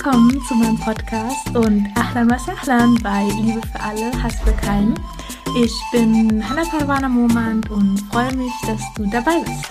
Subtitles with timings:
[0.00, 4.94] Willkommen zu meinem Podcast und Ahlan was Ahlan bei Liebe für alle, Hass für keinen.
[5.60, 9.64] Ich bin Hannah Parwana Momand und freue mich, dass du dabei bist.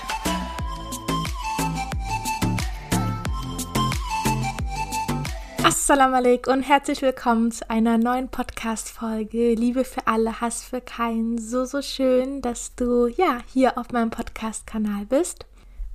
[5.63, 9.53] Assalamu alaikum und herzlich willkommen zu einer neuen Podcast-Folge.
[9.53, 11.37] Liebe für alle, Hass für keinen.
[11.37, 15.45] So, so schön, dass du ja hier auf meinem Podcast-Kanal bist.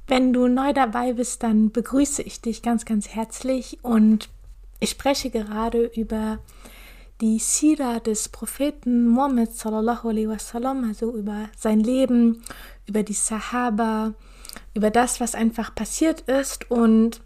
[0.06, 4.28] Wenn du neu dabei bist, dann begrüße ich dich ganz, ganz herzlich und
[4.80, 6.40] ich spreche gerade über
[7.20, 12.42] die Sira des Propheten wasallam, also über sein Leben,
[12.86, 14.14] über die Sahaba,
[14.74, 16.68] über das, was einfach passiert ist.
[16.68, 17.20] Und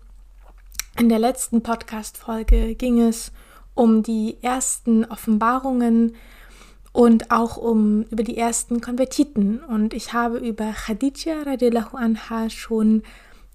[0.99, 3.33] in der letzten Podcast-Folge ging es
[3.75, 6.15] um die ersten Offenbarungen
[6.97, 9.61] und auch um über die ersten Konvertiten.
[9.63, 13.03] Und ich habe über Khadija radiallahu anha schon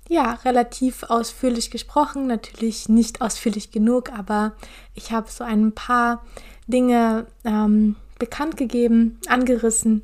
[0.08, 2.28] ja relativ ausführlich gesprochen.
[2.28, 4.54] Natürlich nicht ausführlich genug, aber
[4.94, 6.24] ich habe so ein paar
[6.68, 10.04] Dinge ähm, bekannt gegeben, angerissen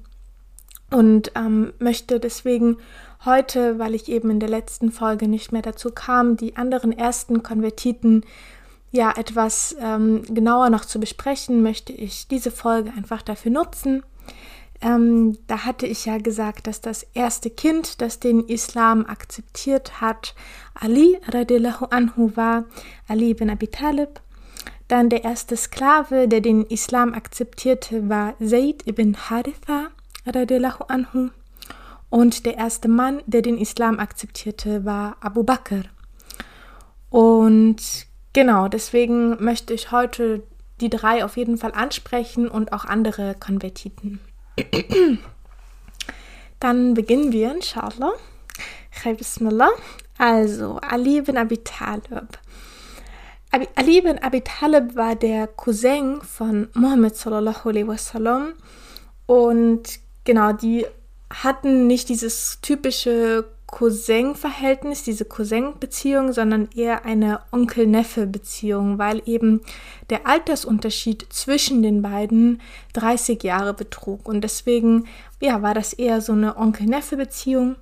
[0.89, 2.77] und ähm, möchte deswegen
[3.23, 7.43] heute, weil ich eben in der letzten Folge nicht mehr dazu kam, die anderen ersten
[7.43, 8.25] Konvertiten
[8.91, 14.03] ja etwas ähm, genauer noch zu besprechen, möchte ich diese Folge einfach dafür nutzen.
[14.79, 20.35] Ähm, da hatte ich ja gesagt, dass das erste Kind, das den Islam akzeptiert hat,
[20.75, 22.65] Ali radiallahu anhu war,
[23.07, 24.21] Ali ibn Abi Talib.
[24.87, 29.87] Dann der erste Sklave, der den Islam akzeptierte, war Zayd ibn Haritha
[30.25, 31.29] radiallahu anhu.
[32.09, 35.83] Und der erste Mann, der den Islam akzeptierte, war Abu Bakr.
[37.09, 40.43] Und genau, deswegen möchte ich heute
[40.81, 44.19] die drei auf jeden Fall ansprechen und auch andere Konvertiten.
[46.59, 48.13] Dann beginnen wir, inshallah.
[50.17, 52.39] Also, Ali ibn Abi Talib.
[53.51, 58.53] Ali ibn Abi Talib war der Cousin von Muhammad sallallahu alaihi wasallam
[59.25, 60.85] und genau, die
[61.29, 69.61] hatten nicht dieses typische Cousin-Verhältnis, diese Cousin-Beziehung, sondern eher eine Onkel-Neffe-Beziehung, weil eben
[70.09, 72.61] der Altersunterschied zwischen den beiden
[72.93, 74.27] 30 Jahre betrug.
[74.27, 75.05] Und deswegen,
[75.41, 77.75] ja, war das eher so eine Onkel-Neffe-Beziehung.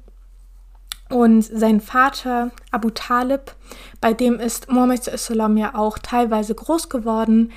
[1.10, 3.54] Und sein Vater, Abu Talib,
[4.02, 7.52] bei dem ist Mohammed ja auch teilweise groß geworden,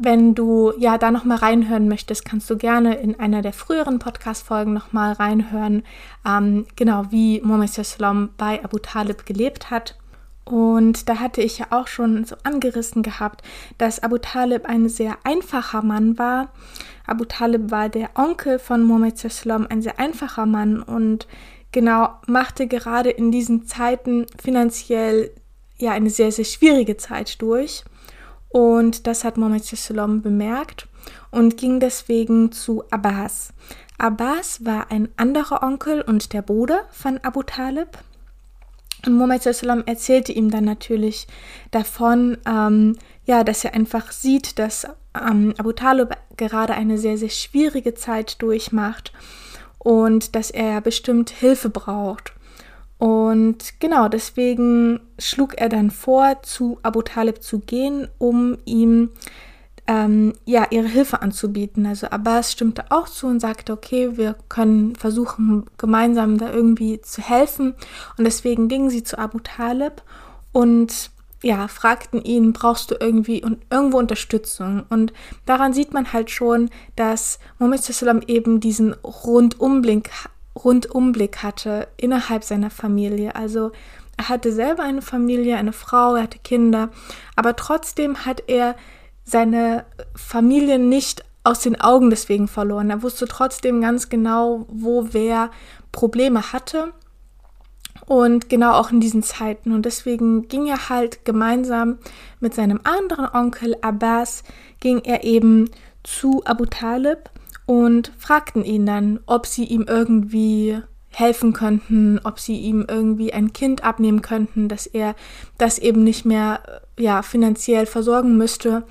[0.00, 4.72] wenn du ja da nochmal reinhören möchtest, kannst du gerne in einer der früheren Podcast-Folgen
[4.72, 5.82] nochmal reinhören,
[6.26, 9.98] ähm, genau wie Muhammad Sallam bei Abu Talib gelebt hat.
[10.44, 13.42] Und da hatte ich ja auch schon so angerissen gehabt,
[13.76, 16.48] dass Abu Talib ein sehr einfacher Mann war.
[17.06, 21.26] Abu Talib war der Onkel von Muhammad Sallam, ein sehr einfacher Mann und
[21.72, 25.32] genau machte gerade in diesen Zeiten finanziell
[25.76, 27.84] ja eine sehr, sehr schwierige Zeit durch.
[28.50, 30.88] Und das hat Mohammed Sallam bemerkt
[31.30, 33.52] und ging deswegen zu Abbas.
[33.98, 37.98] Abbas war ein anderer Onkel und der Bruder von Abu Talib.
[39.06, 41.26] Und Mohammed Sallam erzählte ihm dann natürlich
[41.70, 47.28] davon, ähm, ja, dass er einfach sieht, dass ähm, Abu Talib gerade eine sehr, sehr
[47.28, 49.12] schwierige Zeit durchmacht
[49.78, 52.32] und dass er bestimmt Hilfe braucht.
[52.98, 59.10] Und genau deswegen schlug er dann vor, zu Abu Talib zu gehen, um ihm
[59.86, 61.86] ähm, ja ihre Hilfe anzubieten.
[61.86, 67.22] Also Abbas stimmte auch zu und sagte, okay, wir können versuchen, gemeinsam da irgendwie zu
[67.22, 67.74] helfen.
[68.16, 70.02] Und deswegen gingen sie zu Abu Talib
[70.52, 71.10] und
[71.42, 74.84] ja, fragten ihn, brauchst du irgendwie und irgendwo Unterstützung?
[74.90, 75.12] Und
[75.46, 80.10] daran sieht man halt schon, dass Muhammad eben diesen Rundumblick
[80.64, 83.34] Rundumblick hatte innerhalb seiner Familie.
[83.36, 83.72] Also
[84.16, 86.90] er hatte selber eine Familie, eine Frau, er hatte Kinder,
[87.36, 88.74] aber trotzdem hat er
[89.24, 89.84] seine
[90.16, 92.90] Familie nicht aus den Augen deswegen verloren.
[92.90, 95.50] Er wusste trotzdem ganz genau, wo wer
[95.92, 96.92] Probleme hatte.
[98.06, 99.72] Und genau auch in diesen Zeiten.
[99.72, 101.98] Und deswegen ging er halt gemeinsam
[102.40, 104.44] mit seinem anderen Onkel Abbas,
[104.80, 105.70] ging er eben
[106.04, 107.30] zu Abu Talib
[107.68, 110.80] und fragten ihn dann, ob sie ihm irgendwie
[111.10, 115.14] helfen könnten, ob sie ihm irgendwie ein Kind abnehmen könnten, dass er
[115.58, 116.62] das eben nicht mehr
[116.98, 118.84] ja finanziell versorgen müsste.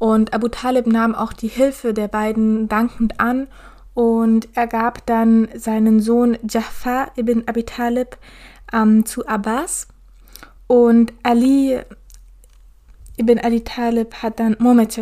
[0.00, 3.46] Und Abu Talib nahm auch die Hilfe der beiden dankend an
[3.94, 8.16] und er gab dann seinen Sohn Jafar ibn Abi Talib
[8.72, 9.86] ähm, zu Abbas
[10.66, 11.78] und Ali
[13.18, 14.92] ibn Abi Talib hat dann Muhammad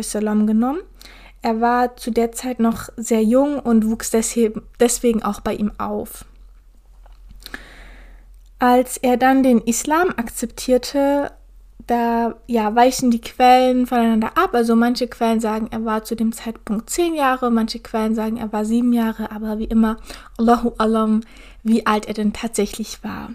[0.45, 0.81] genommen
[1.45, 6.25] er war zu der Zeit noch sehr jung und wuchs deswegen auch bei ihm auf.
[8.57, 11.31] Als er dann den Islam akzeptierte,
[11.85, 14.55] da ja, weichen die Quellen voneinander ab.
[14.55, 18.51] Also manche Quellen sagen, er war zu dem Zeitpunkt zehn Jahre, manche Quellen sagen, er
[18.51, 19.97] war sieben Jahre, aber wie immer,
[20.39, 21.21] Allahu Alam,
[21.61, 23.29] wie alt er denn tatsächlich war.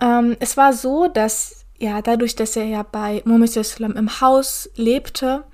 [0.00, 3.56] Ähm, es war so, dass ja, dadurch, dass er ja bei Muhammad
[3.96, 5.44] im Haus lebte,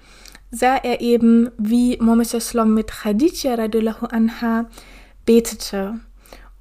[0.52, 2.28] sah er eben, wie Muhammad
[2.66, 4.66] mit Khadija radiallahu anha
[5.24, 5.98] betete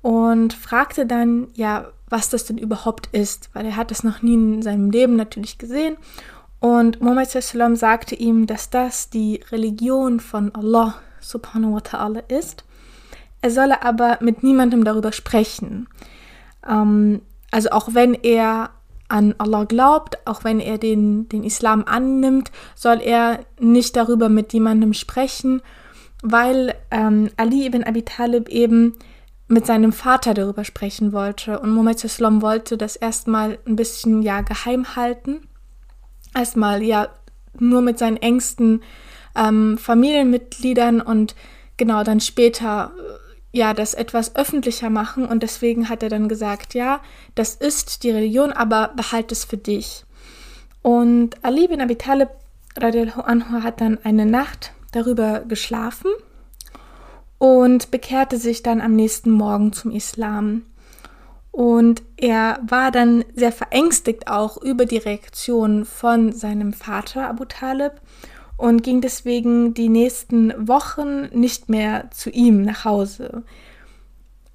[0.02, 4.34] und fragte dann, ja, was das denn überhaupt ist, weil er hat es noch nie
[4.34, 5.98] in seinem Leben natürlich gesehen.
[6.60, 12.64] Und Muhammad sagte ihm, dass das die Religion von Allah subhanahu wa ta'ala ist.
[13.42, 15.88] Er solle aber mit niemandem darüber sprechen.
[16.68, 18.70] Ähm, also auch wenn er
[19.12, 24.54] an Allah glaubt, auch wenn er den, den Islam annimmt, soll er nicht darüber mit
[24.54, 25.62] jemandem sprechen,
[26.24, 28.94] weil ähm, Ali ibn Abi Talib eben
[29.50, 31.60] mit seinem Vater darüber sprechen wollte.
[31.60, 35.42] Und Muhammad Islam wollte das erstmal ein bisschen ja geheim halten.
[36.34, 37.10] Erstmal ja
[37.60, 38.82] nur mit seinen engsten
[39.36, 41.36] ähm, Familienmitgliedern und
[41.76, 42.94] genau dann später
[43.52, 45.26] ja das etwas öffentlicher machen.
[45.26, 47.02] Und deswegen hat er dann gesagt, ja,
[47.36, 50.06] das ist die Religion, aber behalte es für dich.
[50.82, 52.30] Und Ali bin Abi Talib
[52.76, 56.12] anhu hat dann eine Nacht darüber geschlafen
[57.38, 60.64] und bekehrte sich dann am nächsten Morgen zum Islam.
[61.52, 67.94] Und er war dann sehr verängstigt auch über die Reaktion von seinem Vater Abu Talib
[68.62, 73.44] und ging deswegen die nächsten Wochen nicht mehr zu ihm nach Hause.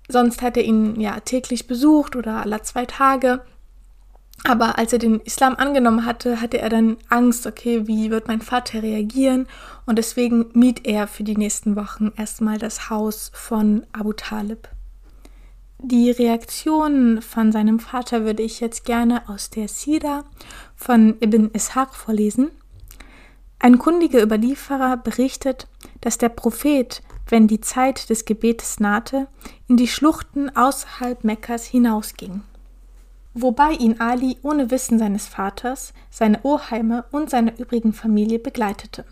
[0.08, 3.40] Sonst hat er ihn ja täglich besucht oder alle zwei Tage.
[4.44, 8.40] Aber als er den Islam angenommen hatte, hatte er dann Angst, okay, wie wird mein
[8.40, 9.48] Vater reagieren?
[9.86, 14.68] Und deswegen miet er für die nächsten Wochen erstmal das Haus von Abu Talib.
[15.78, 20.24] Die Reaktion von seinem Vater würde ich jetzt gerne aus der Sira
[20.76, 22.52] von Ibn Ishaq vorlesen.
[23.66, 25.66] Ein kundiger Überlieferer berichtet,
[26.00, 29.26] dass der Prophet, wenn die Zeit des Gebetes nahte,
[29.66, 32.42] in die Schluchten außerhalb Mekkas hinausging
[33.38, 39.04] wobei ihn Ali ohne Wissen seines Vaters, seine Oheime und seiner übrigen Familie begleitete.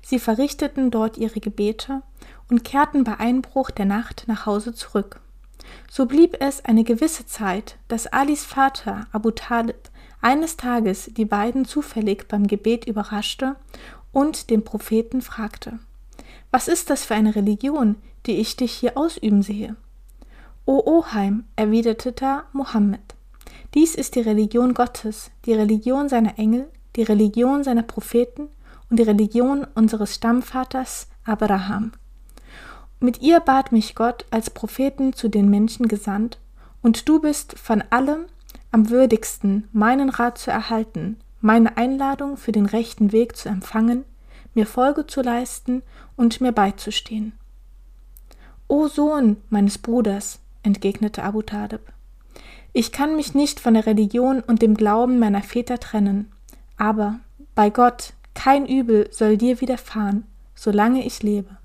[0.00, 2.02] Sie verrichteten dort ihre Gebete
[2.48, 5.20] und kehrten bei Einbruch der Nacht nach Hause zurück.
[5.90, 11.64] So blieb es eine gewisse Zeit, dass Alis Vater Abu Talib eines Tages die beiden
[11.64, 13.56] zufällig beim Gebet überraschte
[14.12, 15.78] und den Propheten fragte:
[16.50, 19.76] Was ist das für eine Religion, die ich dich hier ausüben sehe?
[20.64, 23.14] O Oheim, erwiderte da Mohammed,
[23.74, 28.48] dies ist die Religion Gottes, die Religion seiner Engel, die Religion seiner Propheten
[28.90, 31.92] und die Religion unseres Stammvaters Abraham.
[33.00, 36.38] Mit ihr bat mich Gott als Propheten zu den Menschen gesandt,
[36.82, 38.26] und du bist von allem
[38.70, 44.04] am würdigsten, meinen Rat zu erhalten, meine Einladung für den rechten Weg zu empfangen,
[44.54, 45.82] mir Folge zu leisten
[46.16, 47.32] und mir beizustehen.
[48.66, 51.80] O Sohn meines Bruders, entgegnete Abu Talib,
[52.72, 56.30] ich kann mich nicht von der Religion und dem Glauben meiner Väter trennen,
[56.76, 57.18] aber
[57.54, 61.57] bei Gott, kein Übel soll dir widerfahren, solange ich lebe.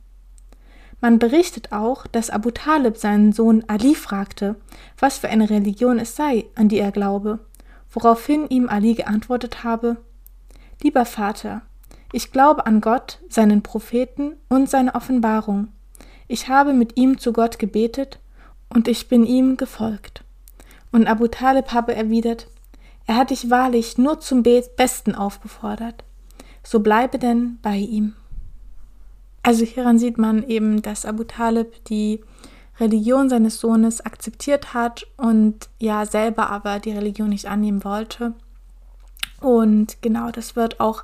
[1.03, 4.55] Man berichtet auch, dass Abu Talib seinen Sohn Ali fragte,
[4.97, 7.39] was für eine Religion es sei, an die er glaube,
[7.91, 9.97] woraufhin ihm Ali geantwortet habe
[10.81, 11.61] Lieber Vater,
[12.13, 15.67] ich glaube an Gott, seinen Propheten und seine Offenbarung.
[16.29, 18.19] Ich habe mit ihm zu Gott gebetet
[18.69, 20.23] und ich bin ihm gefolgt.
[20.93, 22.47] Und Abu Talib habe erwidert,
[23.07, 26.05] er hat dich wahrlich nur zum Besten aufgefordert.
[26.63, 28.13] So bleibe denn bei ihm.
[29.43, 32.21] Also hieran sieht man eben, dass Abu Talib die
[32.79, 38.33] Religion seines Sohnes akzeptiert hat und ja selber aber die Religion nicht annehmen wollte.
[39.41, 41.03] Und genau, das wird auch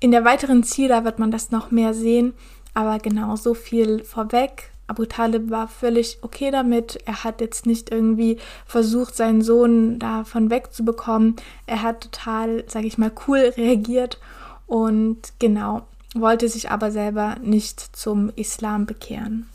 [0.00, 2.34] in der weiteren Ziele wird man das noch mehr sehen.
[2.74, 4.72] Aber genau so viel vorweg.
[4.88, 6.98] Abu Talib war völlig okay damit.
[7.06, 11.36] Er hat jetzt nicht irgendwie versucht, seinen Sohn davon wegzubekommen.
[11.66, 14.18] Er hat total, sage ich mal, cool reagiert
[14.66, 15.82] und genau,
[16.14, 19.48] wollte sich aber selber nicht zum Islam bekehren.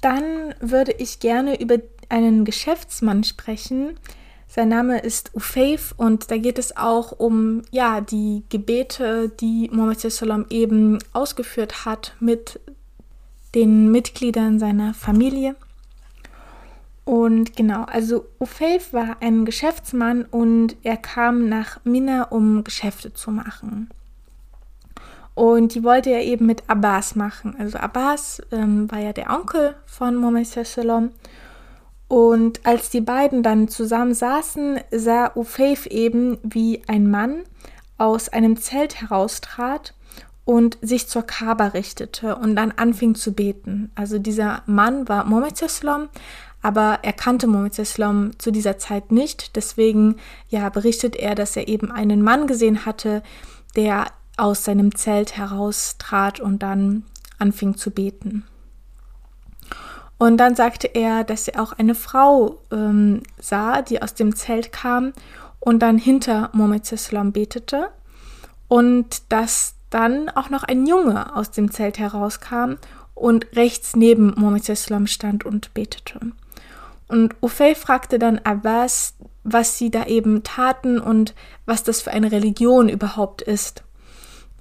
[0.00, 3.98] Dann würde ich gerne über einen Geschäftsmann sprechen.
[4.48, 10.04] Sein Name ist Ufeif und da geht es auch um ja die Gebete, die Muhammad
[10.50, 12.60] eben ausgeführt hat mit
[13.54, 15.56] den Mitgliedern seiner Familie.
[17.04, 23.30] Und genau, also Ufeif war ein Geschäftsmann und er kam nach Mina, um Geschäfte zu
[23.30, 23.90] machen.
[25.36, 27.54] Und die wollte er eben mit Abbas machen.
[27.58, 31.10] Also Abbas ähm, war ja der Onkel von Mohammed Sallam.
[32.08, 37.42] Und als die beiden dann zusammen saßen, sah Ufeif eben, wie ein Mann
[37.98, 39.92] aus einem Zelt heraustrat
[40.46, 43.90] und sich zur Kaaba richtete und dann anfing zu beten.
[43.94, 46.08] Also dieser Mann war Mohammed Islam,
[46.62, 49.54] aber er kannte Mohammed Islam zu dieser Zeit nicht.
[49.54, 50.16] Deswegen
[50.48, 53.22] ja berichtet er, dass er eben einen Mann gesehen hatte,
[53.76, 57.04] der aus seinem Zelt heraustrat und dann
[57.38, 58.44] anfing zu beten.
[60.18, 64.72] Und dann sagte er, dass er auch eine Frau ähm, sah, die aus dem Zelt
[64.72, 65.12] kam
[65.60, 66.84] und dann hinter Mohammed
[67.32, 67.90] betete
[68.68, 72.74] und dass dann auch noch ein Junge aus dem Zelt herauskam
[73.14, 74.78] und rechts neben Mohammed
[75.08, 76.20] stand und betete.
[77.08, 79.14] Und Ufay fragte dann Abbas,
[79.44, 81.34] was sie da eben taten und
[81.66, 83.84] was das für eine Religion überhaupt ist.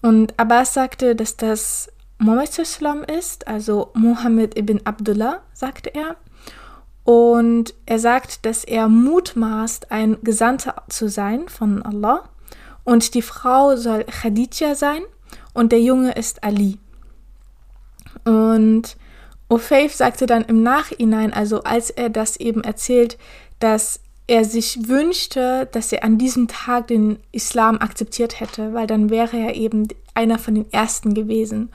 [0.06, 6.16] Und Abbas sagte, dass das Mohammed ist, also Mohammed ibn Abdullah, sagte er.
[7.04, 12.30] Und er sagt, dass er mutmaßt, ein Gesandter zu sein von Allah.
[12.84, 15.02] Und die Frau soll Khadija sein
[15.56, 16.78] und der Junge ist Ali.
[18.26, 18.98] Und
[19.50, 23.18] Ofaif sagte dann im Nachhinein, also als er das eben erzählt,
[23.58, 29.10] dass er sich wünschte, dass er an diesem Tag den Islam akzeptiert hätte, weil dann
[29.10, 31.70] wäre er eben einer von den ersten gewesen.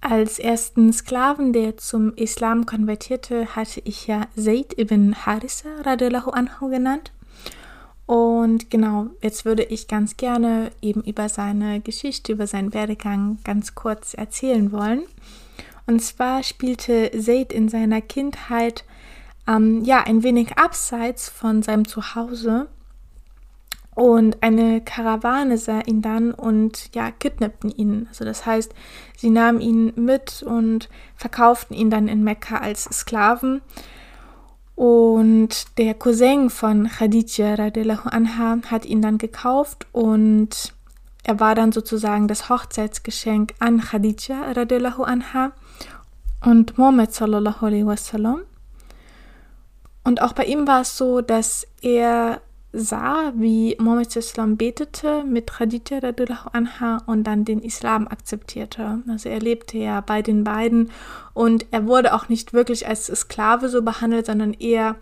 [0.00, 6.68] Als ersten Sklaven, der zum Islam konvertierte, hatte ich ja Zayd ibn Harissa radiallahu anhu
[6.68, 7.12] genannt.
[8.06, 13.74] Und genau, jetzt würde ich ganz gerne eben über seine Geschichte, über seinen Werdegang ganz
[13.74, 15.04] kurz erzählen wollen.
[15.86, 18.84] Und zwar spielte Zayd in seiner Kindheit
[19.46, 22.68] ähm, ja ein wenig abseits von seinem Zuhause
[23.94, 28.06] und eine Karawane sah ihn dann und ja, kidnappten ihn.
[28.08, 28.74] Also das heißt,
[29.16, 33.62] sie nahmen ihn mit und verkauften ihn dann in Mekka als Sklaven.
[34.74, 40.74] Und der Cousin von Khadija radiallahu anha hat ihn dann gekauft und
[41.22, 45.52] er war dann sozusagen das Hochzeitsgeschenk an Khadija radiallahu anha
[46.44, 48.40] und Mohammed sallallahu alaihi wasallam.
[50.04, 52.40] Und auch bei ihm war es so, dass er
[52.74, 59.00] sah, wie Mohammed Islam betete mit Khadija radiallahu anha und dann den Islam akzeptierte.
[59.08, 60.90] Also er lebte ja bei den beiden
[61.32, 64.96] und er wurde auch nicht wirklich als Sklave so behandelt, sondern eher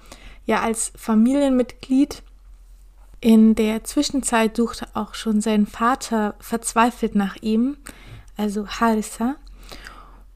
[0.45, 2.23] ja als Familienmitglied.
[3.21, 7.77] In der Zwischenzeit suchte auch schon sein Vater verzweifelt nach ihm,
[8.37, 9.37] also Harissa.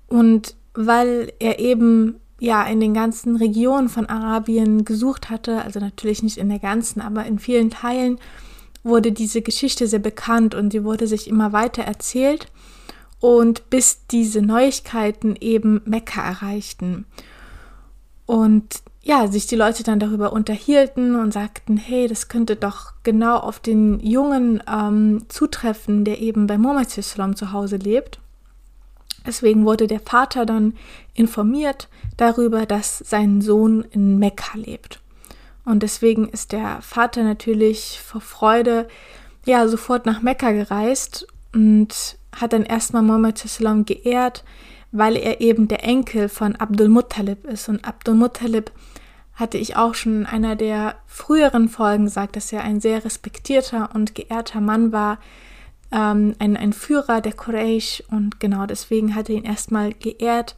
[0.07, 6.23] Und weil er eben ja in den ganzen Regionen von Arabien gesucht hatte, also natürlich
[6.23, 8.19] nicht in der ganzen, aber in vielen Teilen
[8.83, 12.47] wurde diese Geschichte sehr bekannt und sie wurde sich immer weiter erzählt
[13.21, 17.07] und bis diese Neuigkeiten eben Mekka erreichten.
[18.27, 23.37] Und ja, sich die Leute dann darüber unterhielten und sagten, hey, das könnte doch genau
[23.37, 28.19] auf den Jungen ähm, zutreffen, der eben bei Muhammad zu Hause lebt.
[29.27, 30.75] Deswegen wurde der Vater dann
[31.15, 35.01] informiert darüber, dass sein Sohn in Mekka lebt.
[35.65, 38.87] Und deswegen ist der Vater natürlich vor Freude
[39.45, 44.45] ja sofort nach Mekka gereist und hat dann erstmal Muhammad Sallam geehrt,
[44.93, 47.69] weil er eben der Enkel von Abdul Muttalib ist.
[47.69, 48.71] Und Abdul Muttalib
[49.35, 53.91] hatte ich auch schon in einer der früheren Folgen gesagt, dass er ein sehr respektierter
[53.95, 55.19] und geehrter Mann war,
[55.93, 60.57] ähm, ein, ein Führer der Quraysh und genau deswegen hat er ihn erstmal geehrt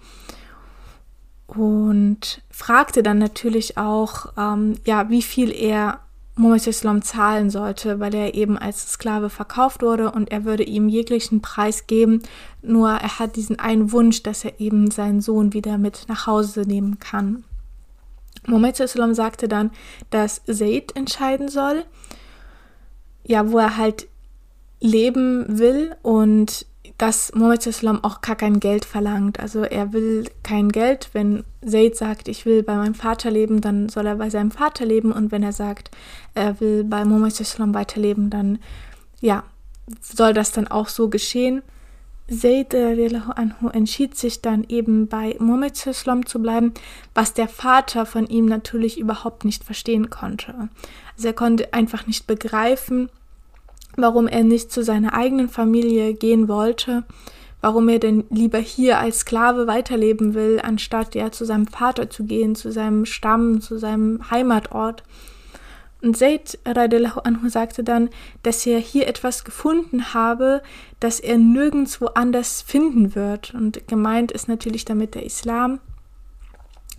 [1.46, 6.00] und fragte dann natürlich auch, ähm, ja, wie viel er
[6.66, 11.42] Islam zahlen sollte, weil er eben als Sklave verkauft wurde und er würde ihm jeglichen
[11.42, 12.22] Preis geben,
[12.62, 16.62] nur er hat diesen einen Wunsch, dass er eben seinen Sohn wieder mit nach Hause
[16.62, 17.44] nehmen kann.
[18.46, 19.70] Islam sagte dann,
[20.10, 21.84] dass Zaid entscheiden soll,
[23.24, 24.06] ja, wo er halt
[24.80, 26.66] leben will und
[26.98, 29.38] dass Mohammed Islam auch gar kein Geld verlangt.
[29.38, 31.10] Also er will kein Geld.
[31.12, 34.84] Wenn Zaid sagt, ich will bei meinem Vater leben, dann soll er bei seinem Vater
[34.84, 35.12] leben.
[35.12, 35.92] Und wenn er sagt,
[36.34, 38.58] er will bei Mohammed Islam weiterleben, dann
[39.20, 39.44] ja,
[40.00, 41.62] soll das dann auch so geschehen.
[42.30, 46.74] Zaid anhu entschied sich dann eben bei Mohammed Islam zu bleiben,
[47.14, 50.68] was der Vater von ihm natürlich überhaupt nicht verstehen konnte.
[51.16, 53.08] Also er konnte einfach nicht begreifen,
[53.98, 57.04] warum er nicht zu seiner eigenen Familie gehen wollte,
[57.60, 62.24] warum er denn lieber hier als Sklave weiterleben will, anstatt ja zu seinem Vater zu
[62.24, 65.02] gehen, zu seinem Stamm, zu seinem Heimatort.
[66.00, 68.10] Und Zayd radiallahu anhu sagte dann,
[68.44, 70.62] dass er hier etwas gefunden habe,
[71.00, 73.52] das er nirgendwo anders finden wird.
[73.52, 75.80] Und gemeint ist natürlich damit der Islam.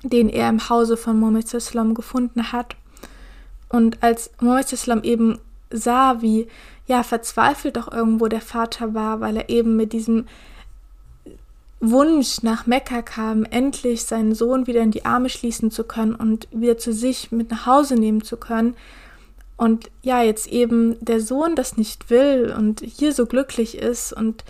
[0.03, 2.75] den er im Hause von Mohammed Islam gefunden hat.
[3.70, 5.39] Und als Mohammed Islam eben
[5.72, 6.48] sah, wie
[6.89, 10.25] ja verzweifelt auch irgendwo der Vater war, weil er eben mit diesem
[11.79, 16.48] Wunsch nach Mekka kam, endlich seinen Sohn wieder in die Arme schließen zu können und
[16.51, 18.75] wieder zu sich mit nach Hause nehmen zu können.
[19.55, 24.43] Und ja, jetzt eben der Sohn das nicht will und hier so glücklich ist und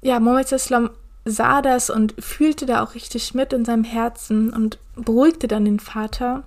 [0.00, 0.90] ja, Mohammed Islam
[1.26, 5.80] sah das und fühlte da auch richtig mit in seinem Herzen und beruhigte dann den
[5.80, 6.44] Vater,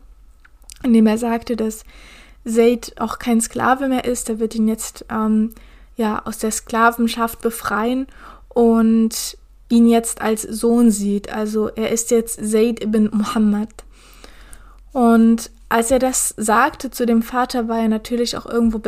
[0.83, 1.83] indem er sagte, dass
[2.47, 4.29] Zaid auch kein Sklave mehr ist.
[4.29, 5.53] Er wird ihn jetzt ähm,
[5.95, 8.07] ja aus der Sklavenschaft befreien
[8.49, 9.37] und
[9.69, 11.31] ihn jetzt als Sohn sieht.
[11.31, 13.69] Also er ist jetzt Zaid ibn Muhammad.
[14.93, 18.81] Und als er das sagte zu dem Vater, war er natürlich auch irgendwo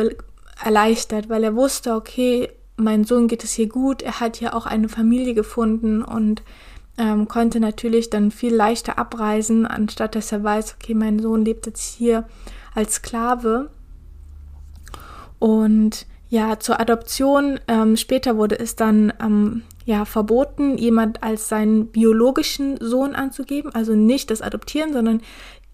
[0.62, 4.64] erleichtert, weil er wusste, okay, mein Sohn geht es hier gut, er hat hier auch
[4.64, 6.42] eine Familie gefunden und
[6.96, 11.66] ähm, konnte natürlich dann viel leichter abreisen, anstatt dass er weiß, okay, mein Sohn lebt
[11.66, 12.24] jetzt hier
[12.74, 13.70] als Sklave.
[15.38, 21.86] Und ja, zur Adoption, ähm, später wurde es dann ähm, ja, verboten, jemand als seinen
[21.88, 25.22] biologischen Sohn anzugeben, also nicht das Adoptieren, sondern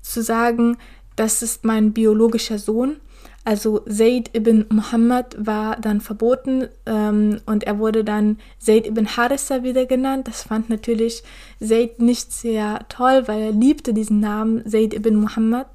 [0.00, 0.78] zu sagen,
[1.16, 2.96] das ist mein biologischer Sohn.
[3.44, 9.62] Also Zaid ibn Muhammad war dann verboten ähm, und er wurde dann Zaid ibn Harissa
[9.62, 10.26] wieder genannt.
[10.26, 11.22] Das fand natürlich
[11.62, 15.68] Zaid nicht sehr toll, weil er liebte diesen Namen Zaid ibn Muhammad.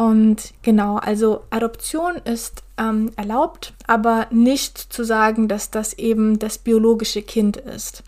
[0.00, 6.56] Und genau, also Adoption ist ähm, erlaubt, aber nicht zu sagen, dass das eben das
[6.56, 8.02] biologische Kind ist.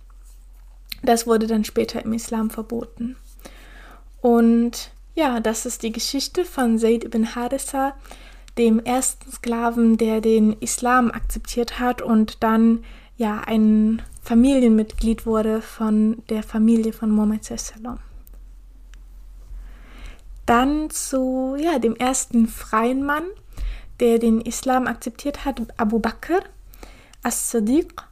[1.02, 3.16] Das wurde dann später im Islam verboten.
[4.22, 7.92] Und ja, das ist die Geschichte von Zaid ibn Harissa,
[8.56, 12.84] dem ersten Sklaven, der den Islam akzeptiert hat und dann
[13.18, 17.98] ja ein Familienmitglied wurde von der Familie von Muhammad sallam.
[20.46, 23.24] Dann zu ja, dem ersten freien Mann,
[24.00, 26.40] der den Islam akzeptiert hat, Abu Bakr
[27.22, 28.04] as-Sadiq.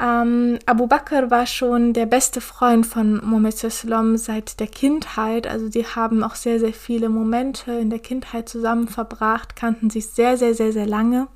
[0.00, 5.46] Ähm, Abu Bakr war schon der beste Freund von Muhammad Sallam seit der Kindheit.
[5.46, 10.08] Also die haben auch sehr, sehr viele Momente in der Kindheit zusammen verbracht, kannten sich
[10.08, 11.28] sehr, sehr, sehr, sehr lange.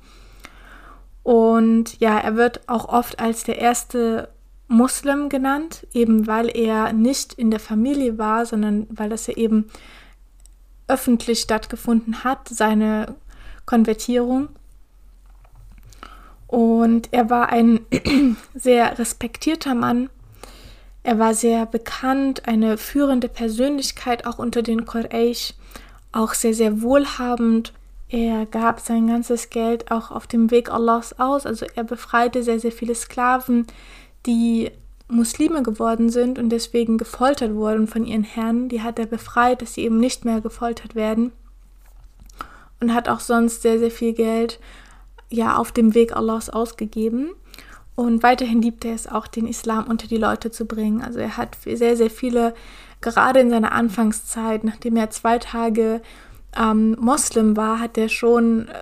[1.23, 4.29] Und ja, er wird auch oft als der erste
[4.67, 9.65] Muslim genannt, eben weil er nicht in der Familie war, sondern weil das ja eben
[10.87, 13.15] öffentlich stattgefunden hat, seine
[13.65, 14.49] Konvertierung.
[16.47, 17.81] Und er war ein
[18.55, 20.09] sehr respektierter Mann.
[21.03, 25.53] Er war sehr bekannt, eine führende Persönlichkeit auch unter den Quraysh,
[26.11, 27.73] auch sehr, sehr wohlhabend.
[28.09, 31.45] Er gab sein ganzes Geld auch auf dem Weg Allahs aus.
[31.45, 33.67] Also er befreite sehr, sehr viele Sklaven,
[34.25, 34.71] die
[35.09, 38.69] Muslime geworden sind und deswegen gefoltert wurden von ihren Herren.
[38.69, 41.31] Die hat er befreit, dass sie eben nicht mehr gefoltert werden.
[42.79, 44.59] Und hat auch sonst sehr, sehr viel Geld
[45.29, 47.31] ja auf dem Weg Allahs ausgegeben.
[47.95, 51.01] Und weiterhin liebt er es auch, den Islam unter die Leute zu bringen.
[51.01, 52.53] Also er hat sehr, sehr viele,
[53.01, 56.01] gerade in seiner Anfangszeit, nachdem er zwei Tage
[56.55, 58.73] ähm, Moslem war, hat er schon äh,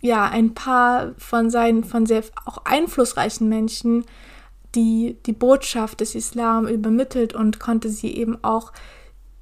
[0.00, 4.04] ja ein paar von seinen, von sehr auch einflussreichen Menschen
[4.74, 8.72] die, die Botschaft des Islam übermittelt und konnte sie eben auch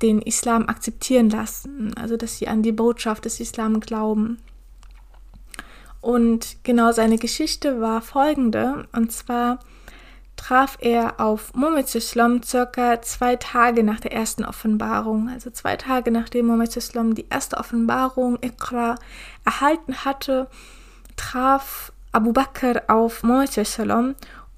[0.02, 4.38] den Islam akzeptieren lassen, also dass sie an die Botschaft des Islam glauben.
[6.00, 9.60] Und genau seine Geschichte war folgende, und zwar
[10.36, 16.46] traf er auf Muhammad circa zwei Tage nach der ersten Offenbarung, also zwei Tage nachdem
[16.46, 18.94] Muhammad die erste Offenbarung Iqra
[19.44, 20.48] erhalten hatte,
[21.16, 23.52] traf Abu Bakr auf Muhammad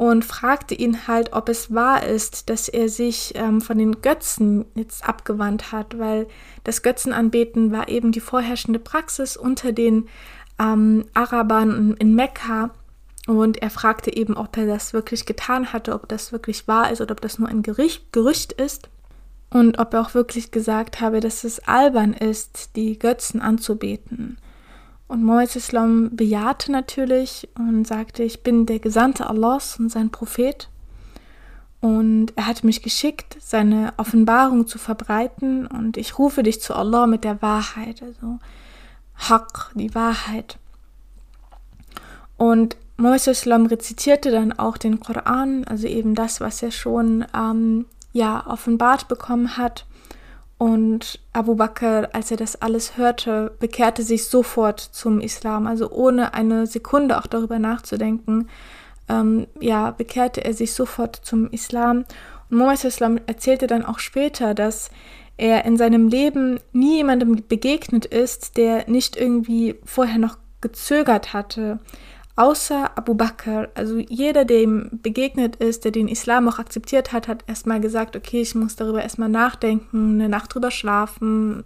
[0.02, 4.64] und fragte ihn halt, ob es wahr ist, dass er sich ähm, von den Götzen
[4.74, 6.26] jetzt abgewandt hat, weil
[6.64, 10.08] das Götzenanbeten war eben die vorherrschende Praxis unter den
[10.58, 12.70] ähm, Arabern in Mekka.
[13.28, 17.00] Und er fragte eben, ob er das wirklich getan hatte, ob das wirklich wahr ist
[17.00, 18.88] oder ob das nur ein Gericht, Gerücht ist.
[19.50, 24.36] Und ob er auch wirklich gesagt habe, dass es albern ist, die Götzen anzubeten.
[25.12, 30.70] Und Mohammed Islam bejahte natürlich und sagte, ich bin der Gesandte Allahs und sein Prophet.
[31.82, 35.66] Und er hat mich geschickt, seine Offenbarung zu verbreiten.
[35.66, 38.38] Und ich rufe dich zu Allah mit der Wahrheit, also
[39.28, 40.56] Haq, die Wahrheit.
[42.38, 47.84] Und Mohammed Islam rezitierte dann auch den Koran, also eben das, was er schon ähm,
[48.14, 49.84] ja, offenbart bekommen hat.
[50.62, 56.34] Und Abu Bakr, als er das alles hörte, bekehrte sich sofort zum Islam, also ohne
[56.34, 58.48] eine Sekunde auch darüber nachzudenken.
[59.08, 62.04] Ähm, ja, bekehrte er sich sofort zum Islam.
[62.48, 64.92] Und Muhammad Islam erzählte dann auch später, dass
[65.36, 71.80] er in seinem Leben nie jemandem begegnet ist, der nicht irgendwie vorher noch gezögert hatte,
[72.42, 73.68] außer Abu Bakr.
[73.74, 78.16] Also jeder, der ihm begegnet ist, der den Islam auch akzeptiert hat, hat erstmal gesagt,
[78.16, 81.62] okay, ich muss darüber erstmal nachdenken, eine Nacht drüber schlafen,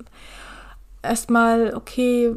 [1.03, 2.37] erstmal, okay,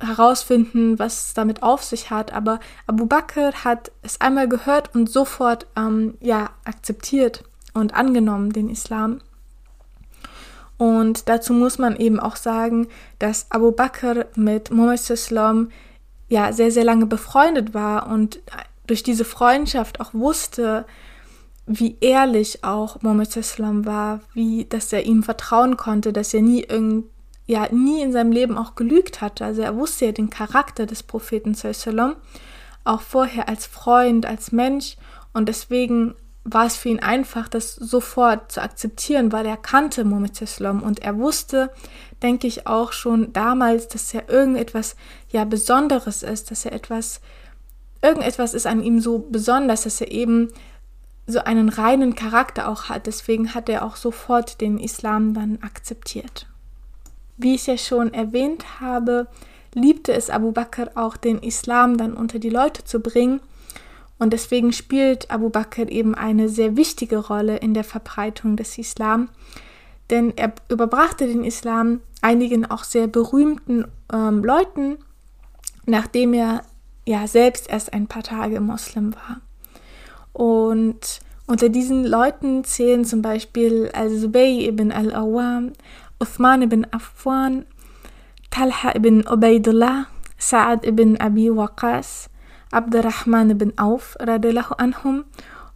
[0.00, 2.32] herausfinden, was es damit auf sich hat.
[2.32, 7.44] Aber Abu Bakr hat es einmal gehört und sofort, ähm, ja, akzeptiert
[7.74, 9.20] und angenommen, den Islam.
[10.78, 15.68] Und dazu muss man eben auch sagen, dass Abu Bakr mit Muhammad Islam
[16.34, 18.40] ja sehr, sehr lange befreundet war und
[18.88, 20.84] durch diese Freundschaft auch wusste,
[21.66, 26.64] wie ehrlich auch Muhammad Islam war, wie, dass er ihm vertrauen konnte, dass er nie
[26.64, 27.06] irgend,
[27.46, 29.44] ja, nie in seinem Leben auch gelügt hatte.
[29.44, 32.16] Also er wusste ja den Charakter des Propheten Sallam
[32.82, 34.96] auch vorher als Freund, als Mensch
[35.32, 40.40] und deswegen war es für ihn einfach, das sofort zu akzeptieren, weil er kannte Muhammad
[40.42, 41.70] Islam und er wusste,
[42.22, 44.94] denke ich auch schon damals, dass er irgendetwas
[45.30, 47.22] ja Besonderes ist, dass er etwas,
[48.02, 50.52] irgendetwas ist an ihm so besonders, dass er eben
[51.26, 53.06] so einen reinen Charakter auch hat.
[53.06, 56.46] Deswegen hat er auch sofort den Islam dann akzeptiert.
[57.38, 59.28] Wie ich ja schon erwähnt habe,
[59.72, 63.40] liebte es Abu Bakr auch, den Islam dann unter die Leute zu bringen
[64.18, 69.28] und deswegen spielt Abu Bakr eben eine sehr wichtige Rolle in der Verbreitung des Islam,
[70.10, 74.98] denn er überbrachte den Islam einigen auch sehr berühmten ähm, Leuten,
[75.86, 76.62] nachdem er
[77.06, 79.40] ja selbst erst ein paar Tage Moslem war.
[80.32, 85.72] Und unter diesen Leuten zählen zum Beispiel Al-Zubayy ibn al-Awwam,
[86.18, 87.66] Uthman ibn Affan,
[88.50, 90.06] Talha ibn Ubaidullah,
[90.38, 92.30] Sa'ad ibn Abi Waqas,
[92.74, 95.24] Abdurrahman ibn Auf, radiallahu anhum.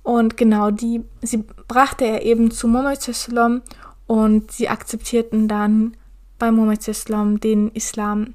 [0.03, 3.63] Und genau, die, sie brachte er eben zu Muhammad Islam
[4.07, 5.97] und sie akzeptierten dann
[6.39, 8.35] bei Muhammad Islam den Islam.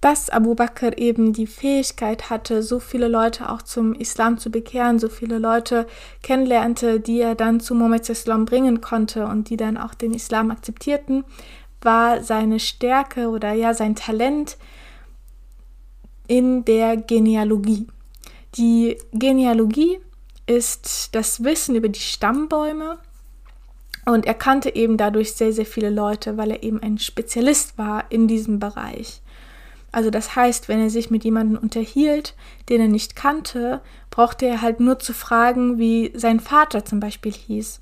[0.00, 4.98] Dass Abu Bakr eben die Fähigkeit hatte, so viele Leute auch zum Islam zu bekehren,
[4.98, 5.86] so viele Leute
[6.22, 10.50] kennenlernte, die er dann zu Muhammad Islam bringen konnte und die dann auch den Islam
[10.50, 11.24] akzeptierten,
[11.82, 14.56] war seine Stärke oder ja sein Talent,
[16.30, 17.88] in der Genealogie.
[18.54, 19.98] Die Genealogie
[20.46, 22.98] ist das Wissen über die Stammbäume
[24.06, 28.04] und er kannte eben dadurch sehr, sehr viele Leute, weil er eben ein Spezialist war
[28.10, 29.22] in diesem Bereich.
[29.90, 32.36] Also das heißt, wenn er sich mit jemandem unterhielt,
[32.68, 37.32] den er nicht kannte, brauchte er halt nur zu fragen, wie sein Vater zum Beispiel
[37.32, 37.80] hieß.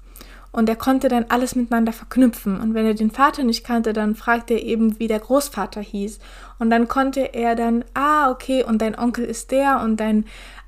[0.51, 2.61] Und er konnte dann alles miteinander verknüpfen.
[2.61, 6.19] Und wenn er den Vater nicht kannte, dann fragte er eben, wie der Großvater hieß.
[6.59, 10.25] Und dann konnte er dann, ah, okay, und dein Onkel ist der und dein,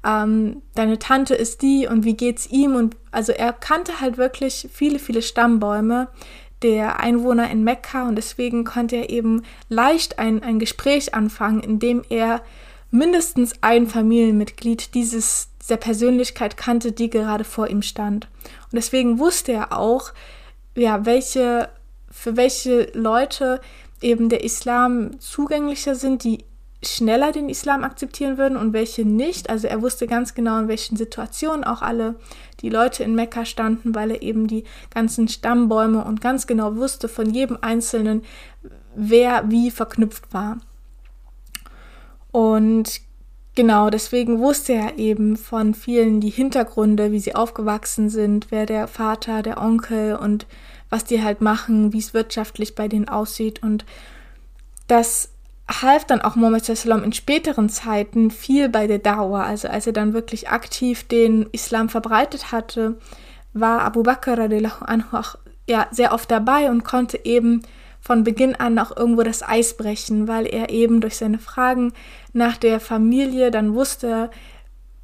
[0.06, 2.74] ähm, deine Tante ist die und wie geht's ihm?
[2.74, 6.08] Und also er kannte halt wirklich viele, viele Stammbäume
[6.62, 11.78] der Einwohner in Mekka und deswegen konnte er eben leicht ein, ein Gespräch anfangen, in
[11.78, 12.42] dem er
[12.90, 18.28] mindestens ein Familienmitglied dieses, dieser Persönlichkeit kannte, die gerade vor ihm stand.
[18.44, 20.12] Und deswegen wusste er auch,
[20.74, 21.68] ja, welche,
[22.10, 23.60] für welche Leute
[24.00, 26.44] eben der Islam zugänglicher sind, die
[26.82, 29.50] schneller den Islam akzeptieren würden und welche nicht.
[29.50, 32.14] Also er wusste ganz genau, in welchen Situationen auch alle
[32.60, 37.08] die Leute in Mekka standen, weil er eben die ganzen Stammbäume und ganz genau wusste
[37.08, 38.22] von jedem Einzelnen,
[38.94, 40.58] wer wie verknüpft war.
[42.32, 43.02] Und
[43.54, 48.88] genau deswegen wusste er eben von vielen die Hintergründe, wie sie aufgewachsen sind, wer der
[48.88, 50.46] Vater, der Onkel und
[50.88, 53.62] was die halt machen, wie es wirtschaftlich bei denen aussieht.
[53.62, 53.84] Und
[54.88, 55.30] das
[55.70, 59.40] half dann auch Muhammad Sallam in späteren Zeiten viel bei der Dauer.
[59.40, 62.98] Also als er dann wirklich aktiv den Islam verbreitet hatte,
[63.52, 65.36] war Abu Bakr anhu auch
[65.68, 67.62] ja, sehr oft dabei und konnte eben
[68.00, 71.92] von Beginn an auch irgendwo das Eis brechen, weil er eben durch seine Fragen
[72.32, 74.30] nach der Familie dann wusste,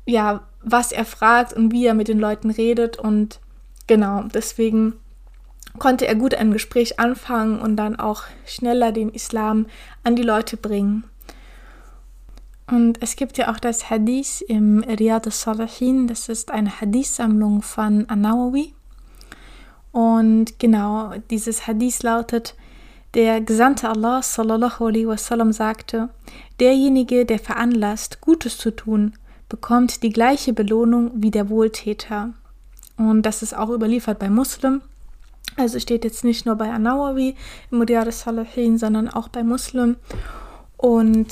[0.07, 3.41] ja, was er fragt und wie er mit den Leuten redet und
[3.87, 4.95] genau, deswegen
[5.79, 9.67] konnte er gut ein Gespräch anfangen und dann auch schneller den Islam
[10.03, 11.05] an die Leute bringen.
[12.69, 18.09] Und es gibt ja auch das Hadith im Riyad al-Salihin, das ist eine Hadith-Sammlung von
[18.09, 18.75] Anawawi.
[19.93, 22.57] Und genau, dieses Hadith lautet,
[23.17, 26.11] der Gesandte Allah sallallahu alaihi wasallam sagte,
[26.61, 29.15] derjenige, der veranlasst, Gutes zu tun,
[29.49, 32.35] bekommt die gleiche Belohnung wie der Wohltäter.
[32.99, 34.83] Und das ist auch überliefert bei Muslim.
[35.57, 37.37] Also steht jetzt nicht nur bei Anawawi
[37.71, 39.97] im Riyad Salihin, sondern auch bei Muslim.
[40.77, 41.29] Und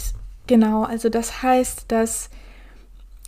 [0.47, 2.31] genau, also das heißt, dass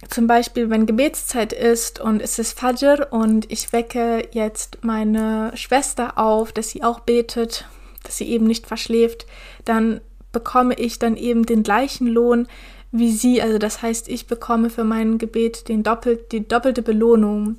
[0.09, 6.17] zum Beispiel, wenn Gebetszeit ist und es ist Fajr und ich wecke jetzt meine Schwester
[6.17, 7.67] auf, dass sie auch betet,
[8.07, 9.27] dass sie eben nicht verschläft,
[9.65, 10.01] dann
[10.33, 12.47] bekomme ich dann eben den gleichen Lohn
[12.93, 13.43] wie sie.
[13.43, 17.57] Also das heißt, ich bekomme für mein Gebet den doppelt, die doppelte Belohnung,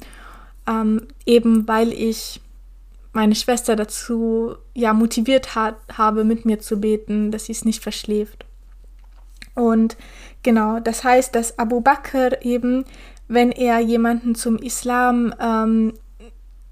[0.67, 2.41] ähm, eben weil ich
[3.13, 7.81] meine Schwester dazu ja motiviert hat, habe, mit mir zu beten, dass sie es nicht
[7.81, 8.45] verschläft.
[9.55, 9.97] Und
[10.43, 12.85] genau, das heißt, dass Abu Bakr eben,
[13.27, 15.93] wenn er jemanden zum Islam ähm,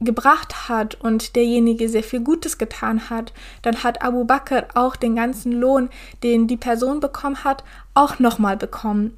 [0.02, 5.16] gebracht hat und derjenige sehr viel Gutes getan hat, dann hat Abu Bakr auch den
[5.16, 5.90] ganzen Lohn,
[6.24, 9.18] den die Person bekommen hat, auch nochmal bekommen.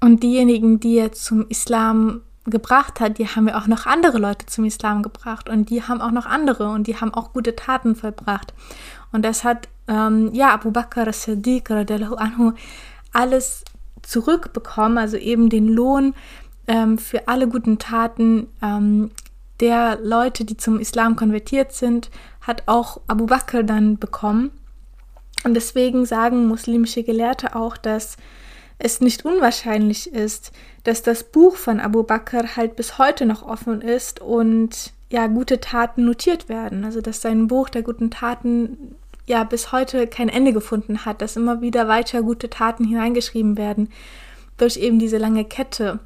[0.00, 4.46] Und diejenigen, die er zum Islam gebracht hat, die haben ja auch noch andere Leute
[4.46, 7.94] zum Islam gebracht und die haben auch noch andere und die haben auch gute Taten
[7.94, 8.54] vollbracht.
[9.12, 12.52] Und das hat, ähm, ja, Abu Bakr as-Siddiq anhu
[13.12, 13.64] alles
[14.02, 16.14] zurückbekommen, also eben den Lohn
[16.66, 19.10] ähm, für alle guten Taten, ähm,
[19.60, 24.50] der Leute, die zum Islam konvertiert sind, hat auch Abu Bakr dann bekommen.
[25.44, 28.16] Und deswegen sagen muslimische Gelehrte auch, dass
[28.78, 30.52] es nicht unwahrscheinlich ist,
[30.84, 35.60] dass das Buch von Abu Bakr halt bis heute noch offen ist und ja, gute
[35.60, 36.84] Taten notiert werden.
[36.84, 38.94] Also dass sein Buch der guten Taten
[39.26, 43.90] ja bis heute kein Ende gefunden hat, dass immer wieder weiter gute Taten hineingeschrieben werden
[44.56, 46.00] durch eben diese lange Kette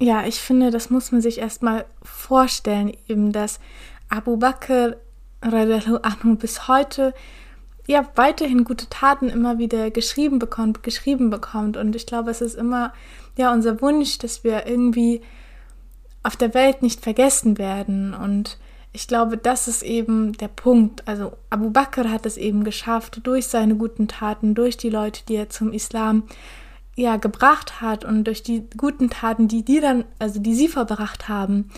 [0.00, 3.60] ja, ich finde, das muss man sich erstmal vorstellen, eben, dass
[4.08, 4.96] Abu Bakr
[5.40, 7.14] anhu bis heute
[7.86, 11.76] ja weiterhin gute Taten immer wieder geschrieben bekommt, geschrieben bekommt.
[11.76, 12.94] Und ich glaube, es ist immer
[13.36, 15.20] ja unser Wunsch, dass wir irgendwie
[16.22, 18.14] auf der Welt nicht vergessen werden.
[18.14, 18.58] Und
[18.92, 21.06] ich glaube, das ist eben der Punkt.
[21.06, 25.36] Also Abu Bakr hat es eben geschafft, durch seine guten Taten, durch die Leute, die
[25.36, 26.24] er zum Islam
[27.00, 31.28] ja gebracht hat und durch die guten Taten, die die dann, also die sie verbracht
[31.28, 31.70] haben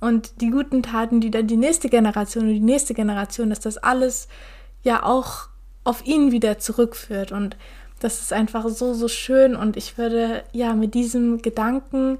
[0.00, 3.78] und die guten Taten, die dann die nächste Generation und die nächste Generation, dass das
[3.78, 4.28] alles
[4.82, 5.48] ja auch
[5.84, 7.56] auf ihn wieder zurückführt und
[8.00, 12.18] das ist einfach so, so schön und ich würde ja mit diesem Gedanken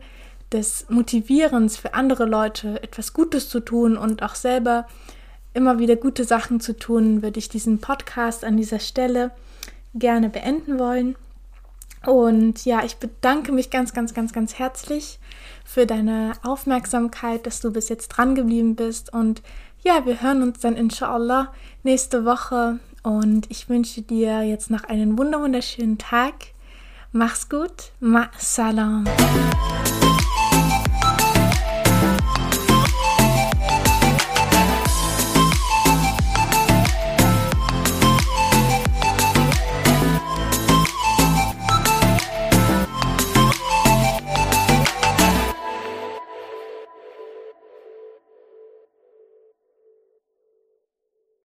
[0.52, 4.86] des Motivierens für andere Leute etwas Gutes zu tun und auch selber
[5.52, 9.32] immer wieder gute Sachen zu tun, würde ich diesen Podcast an dieser Stelle
[9.94, 11.16] gerne beenden wollen.
[12.06, 15.18] Und ja, ich bedanke mich ganz, ganz, ganz, ganz herzlich
[15.64, 19.12] für deine Aufmerksamkeit, dass du bis jetzt dran geblieben bist.
[19.12, 19.42] Und
[19.82, 22.78] ja, wir hören uns dann inshallah nächste Woche.
[23.02, 26.34] Und ich wünsche dir jetzt noch einen wunderschönen Tag.
[27.12, 27.92] Mach's gut.
[28.00, 29.04] Ma salam.